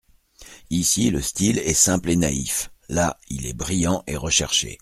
Ici, 0.71 1.11
le 1.11 1.21
style 1.21 1.59
est 1.59 1.75
simple 1.75 2.09
et 2.09 2.15
naïf; 2.15 2.71
là, 2.89 3.19
il 3.29 3.45
est 3.45 3.53
brillant 3.53 4.03
et 4.07 4.17
recherché. 4.17 4.79